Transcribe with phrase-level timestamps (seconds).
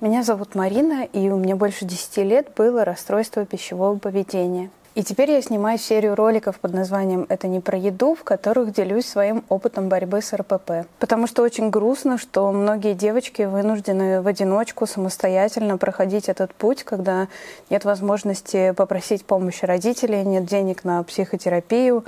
[0.00, 4.70] Меня зовут Марина, и у меня больше 10 лет было расстройство пищевого поведения.
[4.94, 9.06] И теперь я снимаю серию роликов под названием «Это не про еду», в которых делюсь
[9.06, 10.86] своим опытом борьбы с РПП.
[10.98, 17.28] Потому что очень грустно, что многие девочки вынуждены в одиночку самостоятельно проходить этот путь, когда
[17.68, 22.04] нет возможности попросить помощи родителей, нет денег на психотерапию,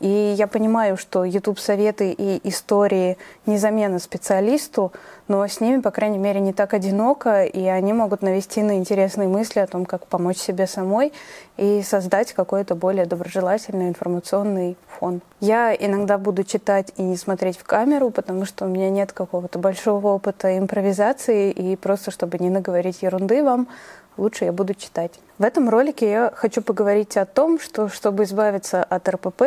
[0.00, 3.16] и я понимаю, что YouTube-советы и истории
[3.46, 4.92] не замена специалисту,
[5.28, 9.28] но с ними, по крайней мере, не так одиноко, и они могут навести на интересные
[9.28, 11.12] мысли о том, как помочь себе самой
[11.56, 15.22] и создать какой-то более доброжелательный информационный фон.
[15.40, 19.58] Я иногда буду читать и не смотреть в камеру, потому что у меня нет какого-то
[19.58, 23.68] большого опыта импровизации, и просто чтобы не наговорить ерунды вам,
[24.16, 25.12] лучше я буду читать.
[25.38, 29.42] В этом ролике я хочу поговорить о том, что чтобы избавиться от РПП,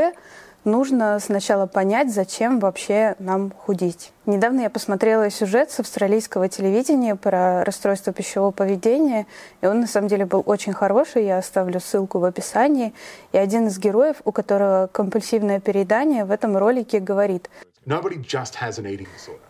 [0.68, 4.12] нужно сначала понять, зачем вообще нам худеть.
[4.28, 9.26] Недавно я посмотрела сюжет с австралийского телевидения про расстройство пищевого поведения,
[9.62, 12.94] и он на самом деле был очень хороший, я оставлю ссылку в описании.
[13.32, 17.50] И один из героев, у которого компульсивное переедание, в этом ролике говорит,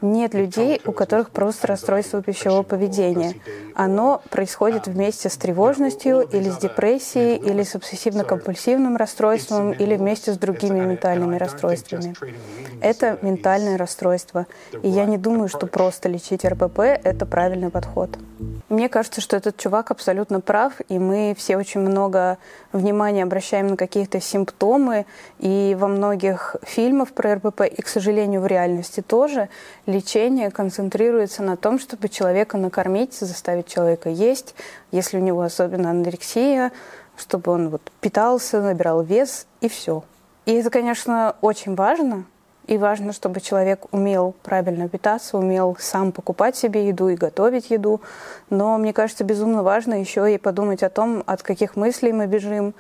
[0.02, 3.34] нет людей, у которых просто расстройство пищевого поведения.
[3.74, 10.38] Оно происходит вместе с тревожностью или с депрессией, или с обсессивно-компульсивным расстройством, или вместе с
[10.38, 12.14] другими ментальными расстройствами.
[12.80, 14.46] Это ментальное расстройство.
[14.84, 18.20] И я не думаю, что просто лечить РПП– это правильный подход.
[18.70, 22.38] Мне кажется, что этот чувак абсолютно прав, и мы все очень много
[22.72, 25.06] внимания обращаем на какие-то симптомы,
[25.40, 29.48] и во многих фильмах про РПП, и, к сожалению, в реальности тоже,
[29.86, 34.56] лечение концентрируется на том, чтобы человека накормить, заставить человека есть,
[34.92, 36.72] если у него особенно анорексия,
[37.16, 40.04] чтобы он вот питался, набирал вес, и все.
[40.46, 42.26] И это, конечно, очень важно,
[42.68, 48.02] и важно, чтобы человек умел правильно питаться, умел сам покупать себе еду и готовить еду.
[48.50, 52.76] Но мне кажется, безумно важно еще и подумать о том, от каких мыслей мы бежим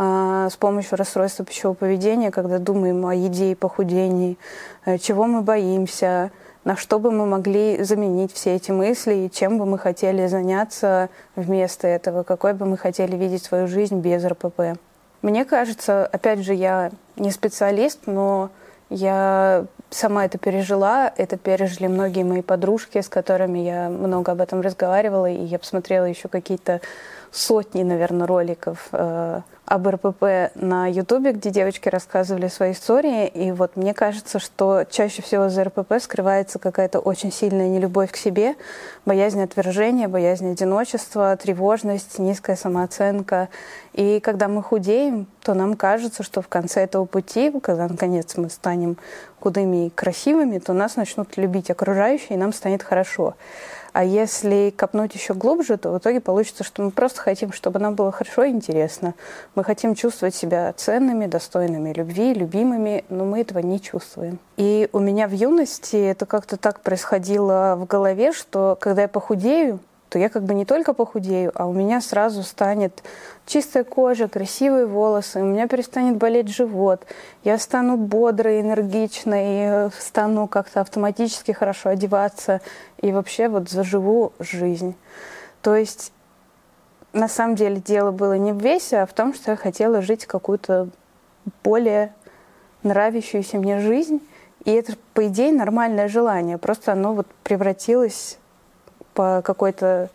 [0.00, 4.38] с помощью расстройства пищевого поведения, когда думаем о еде и похудении,
[4.86, 6.30] э, чего мы боимся,
[6.64, 11.10] на что бы мы могли заменить все эти мысли и чем бы мы хотели заняться
[11.36, 14.78] вместо этого, какой бы мы хотели видеть свою жизнь без РПП.
[15.20, 18.48] Мне кажется, опять же, я не специалист, но
[18.88, 24.62] я сама это пережила, это пережили многие мои подружки, с которыми я много об этом
[24.62, 26.80] разговаривала, и я посмотрела еще какие-то
[27.32, 33.28] сотни, наверное, роликов э, об РПП на Ютубе, где девочки рассказывали свои истории.
[33.28, 38.16] И вот мне кажется, что чаще всего за РПП скрывается какая-то очень сильная нелюбовь к
[38.16, 38.56] себе,
[39.06, 43.48] боязнь отвержения, боязнь одиночества, тревожность, низкая самооценка.
[43.92, 48.50] И когда мы худеем, то нам кажется, что в конце этого пути, когда наконец мы
[48.50, 48.96] станем
[49.38, 53.34] худыми и красивыми, то нас начнут любить окружающие, и нам станет хорошо.
[53.92, 57.94] А если копнуть еще глубже, то в итоге получится, что мы просто хотим, чтобы нам
[57.94, 59.14] было хорошо и интересно.
[59.54, 64.38] Мы хотим чувствовать себя ценными, достойными любви, любимыми, но мы этого не чувствуем.
[64.56, 69.80] И у меня в юности это как-то так происходило в голове, что когда я похудею,
[70.10, 73.02] то я как бы не только похудею, а у меня сразу станет
[73.46, 77.06] чистая кожа, красивые волосы, у меня перестанет болеть живот,
[77.44, 82.60] я стану бодрой, энергичной, стану как-то автоматически хорошо одеваться
[83.00, 84.96] и вообще вот заживу жизнь.
[85.62, 86.12] То есть
[87.12, 90.26] на самом деле дело было не в весе, а в том, что я хотела жить
[90.26, 90.88] какую-то
[91.62, 92.12] более
[92.82, 94.20] нравящуюся мне жизнь.
[94.64, 96.58] И это, по идее, нормальное желание.
[96.58, 98.38] Просто оно вот превратилось
[99.20, 100.08] по какой-то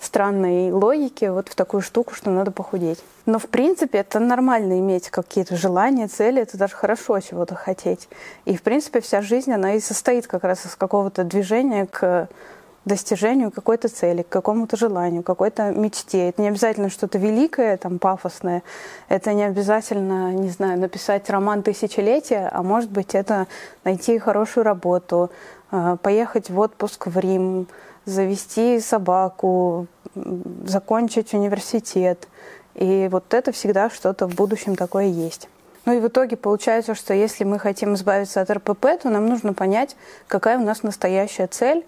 [0.00, 2.98] странной логике вот в такую штуку, что надо похудеть.
[3.26, 8.08] Но в принципе это нормально иметь какие-то желания, цели, это даже хорошо чего-то хотеть.
[8.46, 12.26] И в принципе вся жизнь, она и состоит как раз из какого-то движения к
[12.86, 16.30] достижению какой-то цели, к какому-то желанию, какой-то мечте.
[16.30, 18.62] Это не обязательно что-то великое, там, пафосное.
[19.10, 23.46] Это не обязательно, не знаю, написать роман тысячелетия, а может быть это
[23.84, 25.30] найти хорошую работу,
[25.70, 27.68] э, поехать в отпуск в Рим,
[28.08, 29.86] завести собаку,
[30.64, 32.28] закончить университет.
[32.74, 35.48] И вот это всегда что-то в будущем такое есть.
[35.84, 39.54] Ну и в итоге получается, что если мы хотим избавиться от РПП, то нам нужно
[39.54, 39.96] понять,
[40.26, 41.84] какая у нас настоящая цель,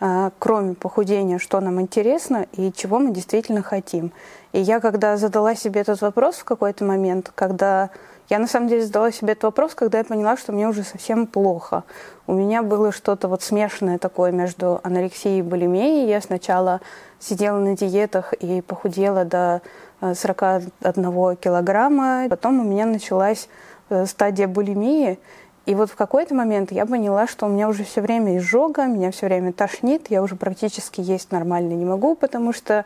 [0.00, 4.12] а, кроме похудения, что нам интересно и чего мы действительно хотим.
[4.52, 7.90] И я, когда задала себе этот вопрос в какой-то момент, когда
[8.28, 11.26] я на самом деле задала себе этот вопрос, когда я поняла, что мне уже совсем
[11.26, 11.84] плохо.
[12.26, 16.08] У меня было что-то вот смешанное такое между анорексией и булимией.
[16.08, 16.80] Я сначала
[17.20, 19.60] сидела на диетах и похудела до
[20.00, 22.26] 41 э, килограмма.
[22.30, 23.48] Потом у меня началась
[23.90, 25.18] э, стадия булимии,
[25.66, 29.10] И вот в какой-то момент я поняла, что у меня уже все время изжога, меня
[29.10, 32.84] все время тошнит, я уже практически есть нормально не могу, потому что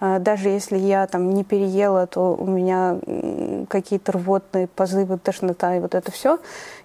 [0.00, 2.98] э, даже если я там не переела, то у меня
[3.68, 6.38] какие-то рвотные позывы, тошнота и вот это все.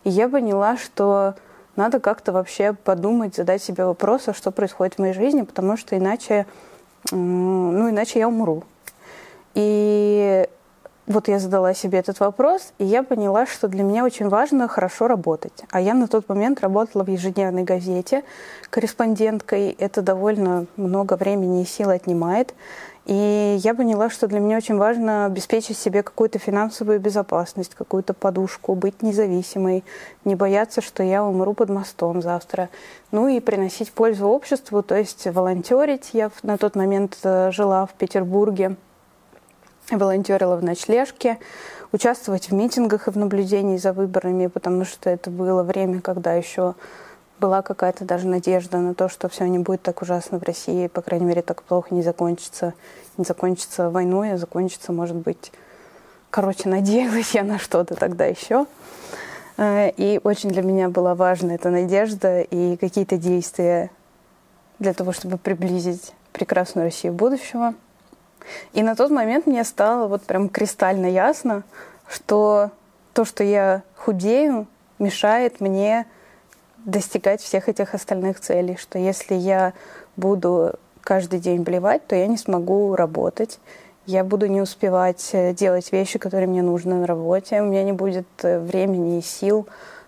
[0.04, 1.36] И я поняла, что
[1.76, 5.96] надо как-то вообще подумать, задать себе вопрос, а что происходит в моей жизни, потому что
[5.98, 6.48] иначе,
[7.12, 8.64] ну, иначе я умру.
[9.54, 10.48] И
[11.07, 15.07] вот я задала себе этот вопрос, и я поняла, что для меня очень важно хорошо
[15.07, 15.63] работать.
[15.69, 18.24] А я на тот момент работала в ежедневной газете
[18.72, 19.69] корреспонденткой.
[19.78, 22.56] Это довольно много времени и сил отнимает.
[23.06, 28.74] И я поняла, что для меня очень важно обеспечить себе какую-то финансовую безопасность, какую-то подушку,
[28.74, 29.84] быть независимой,
[30.24, 32.69] не бояться, что я умру под мостом завтра.
[33.12, 36.10] Ну и приносить пользу обществу, то есть волонтерить.
[36.13, 38.75] Я на тот момент э, жила в Петербурге
[39.92, 41.40] волонтерила в ночлежке,
[41.92, 46.76] участвовать в митингах и в наблюдении за выборами, потому что это было время, когда еще
[47.40, 51.02] была какая-то даже надежда на то, что все не будет так ужасно в России, по
[51.02, 52.74] крайней мере, так плохо не закончится,
[53.18, 55.52] не закончится войной, а закончится, может быть,
[56.30, 58.66] короче, надеялась я на что-то тогда еще.
[59.58, 63.92] Э, и очень для меня была важна эта надежда и какие-то действия
[64.80, 67.74] для того, чтобы приблизить прекрасную Россию будущего–
[68.74, 71.64] и на тот момент мне стало вот прям кристально ясно,
[72.08, 72.72] что
[73.14, 74.68] то, что я худею,
[75.00, 76.06] мешает мне
[76.78, 79.74] достигать всех этих остальных целей, что если я
[80.16, 83.60] буду каждый день блевать, то я не смогу работать,
[84.06, 87.92] я буду не успевать э, делать вещи, которые мне нужны на работе, у меня не
[87.92, 89.68] будет э, времени и сил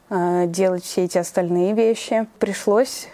[0.09, 2.27] э, делать все эти остальные вещи.
[2.37, 3.07] Пришлось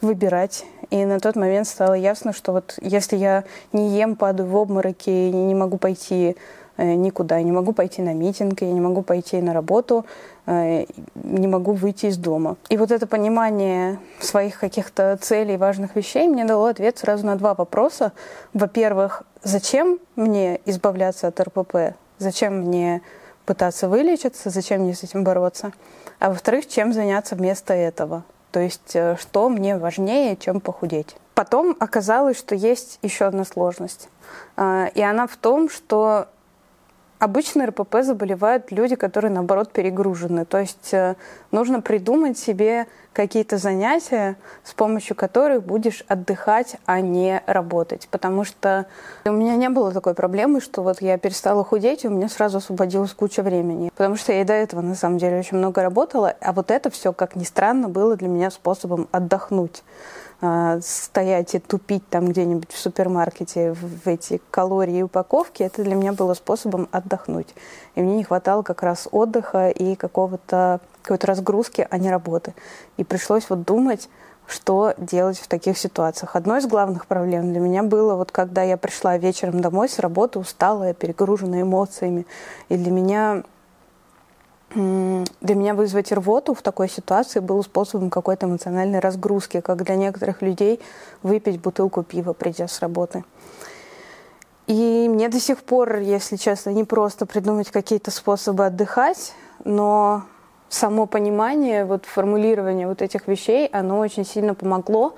[0.00, 0.64] выбирать.
[0.90, 5.08] И на тот момент стало ясно, что вот если я не ем, падаю в обмороки,
[5.10, 6.36] не могу пойти
[6.76, 10.04] э, никуда, не могу пойти на митинг, я не могу пойти на работу,
[10.46, 12.56] э, не могу выйти из дома.
[12.70, 17.54] И вот это понимание своих каких-то целей, важных вещей мне дало ответ сразу на два
[17.54, 18.12] вопроса.
[18.52, 21.94] Во-первых, зачем мне избавляться от РПП?
[22.18, 23.00] Зачем мне
[23.46, 24.50] пытаться вылечиться?
[24.50, 25.72] Зачем мне с этим бороться?
[26.18, 28.24] А во-вторых, чем заняться вместо этого?
[28.50, 31.16] То есть э, что мне важнее, чем похудеть.
[31.34, 34.08] Потом оказалось, что есть еще одна сложность.
[34.56, 36.28] А, и она в том, что
[37.20, 40.44] обычно РПП заболевают люди, которые, наоборот, перегружены.
[40.44, 41.14] То есть э,
[41.52, 48.08] нужно придумать себе какие-то занятия, с помощью которых будешь отдыхать, а не работать.
[48.10, 48.86] Потому что
[49.24, 52.58] у меня не было такой проблемы, что вот я перестала худеть, и у меня сразу
[52.58, 53.90] освободилась куча времени.
[53.90, 56.90] Потому что я и до этого, на самом деле, очень много работала, а вот это
[56.90, 59.82] все, как ни странно, было для меня способом отдохнуть.
[60.42, 65.94] А, стоять и тупить там где-нибудь в супермаркете в эти калории и упаковки, это для
[65.94, 67.54] меня было способом отдохнуть.
[67.94, 72.54] И мне не хватало как раз отдыха и какого-то какой-то разгрузки, а не работы.
[72.96, 74.08] И пришлось вот думать,
[74.46, 76.36] что делать в таких ситуациях.
[76.36, 80.38] Одной из главных проблем для меня было, вот когда я пришла вечером домой с работы,
[80.38, 82.26] усталая, перегруженная эмоциями.
[82.68, 83.44] И для меня
[84.74, 90.42] для меня вызвать рвоту в такой ситуации был способом какой-то эмоциональной разгрузки, как для некоторых
[90.42, 90.80] людей
[91.22, 93.24] выпить бутылку пива, придя с работы.
[94.68, 99.34] И мне до сих пор, если честно, не просто придумать какие-то способы отдыхать,
[99.64, 100.22] но
[100.68, 105.16] само понимание, вот формулирование вот этих вещей, оно очень сильно помогло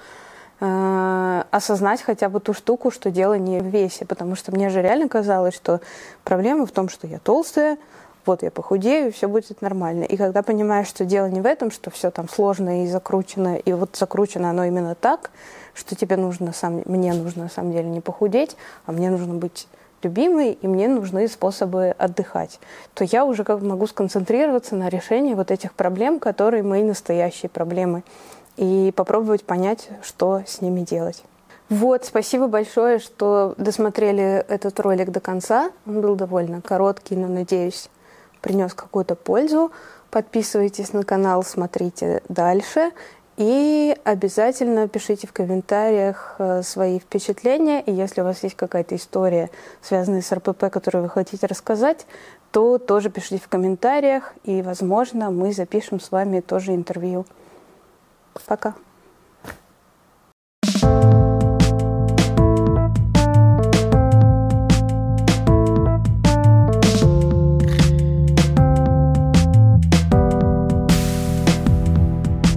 [0.61, 4.81] э, осознать хотя бы ту штуку, что дело не в весе, потому что мне же
[4.81, 5.83] реально казалось, что
[6.25, 7.77] проблема в том, что я толстая,
[8.25, 10.05] вот я похудею, все будет нормально.
[10.05, 13.73] И когда понимаешь, что дело не в этом, что все там сложно и закручено, и
[13.73, 15.31] вот закручено оно именно так,
[15.75, 19.67] что тебе нужно, сам, мне нужно на самом деле не похудеть, а мне нужно быть
[20.03, 22.59] любимой, и мне нужны способы отдыхать,
[22.95, 28.03] то я уже как могу сконцентрироваться на решении вот этих проблем, которые мои настоящие проблемы,
[28.57, 31.23] и попробовать понять, что с ними делать.
[31.69, 35.71] Вот, спасибо большое, что досмотрели этот ролик до конца.
[35.87, 37.89] Он был довольно короткий, но, надеюсь,
[38.43, 39.73] принес какую-то пользу.
[40.11, 42.93] Подписывайтесь на канал, смотрите дальше.
[43.39, 47.81] И обязательно пишите в комментариях э, свои впечатления.
[47.81, 49.49] И если у вас есть какая-то история,
[49.81, 52.07] связанная с РПП, которую вы хотите рассказать,
[52.51, 54.35] то тоже пишите в комментариях.
[54.45, 57.25] И, возможно, мы запишем с вами тоже интервью.
[58.47, 58.75] Пока.